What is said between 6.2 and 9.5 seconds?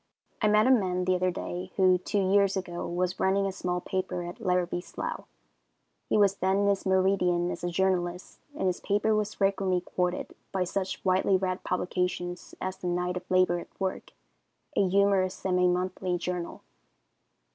then in his meridian as a journalist, and his paper was